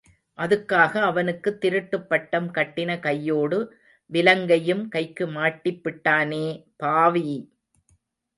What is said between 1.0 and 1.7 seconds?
அவனுக்குத்